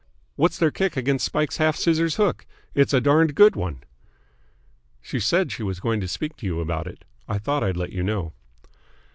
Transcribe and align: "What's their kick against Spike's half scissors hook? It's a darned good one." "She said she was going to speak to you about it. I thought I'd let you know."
"What's 0.35 0.57
their 0.57 0.71
kick 0.71 0.97
against 0.97 1.25
Spike's 1.27 1.57
half 1.57 1.75
scissors 1.75 2.15
hook? 2.15 2.47
It's 2.73 2.91
a 2.91 2.99
darned 2.99 3.35
good 3.35 3.55
one." 3.55 3.83
"She 4.99 5.19
said 5.19 5.51
she 5.51 5.61
was 5.61 5.79
going 5.79 5.99
to 5.99 6.07
speak 6.07 6.35
to 6.37 6.45
you 6.47 6.59
about 6.59 6.87
it. 6.87 7.05
I 7.27 7.37
thought 7.37 7.63
I'd 7.63 7.77
let 7.77 7.93
you 7.93 8.01
know." 8.01 8.33